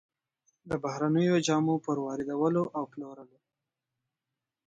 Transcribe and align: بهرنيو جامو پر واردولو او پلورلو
بهرنيو 0.81 1.35
جامو 1.45 1.75
پر 1.85 1.97
واردولو 2.05 2.63
او 2.77 2.83
پلورلو 2.91 3.39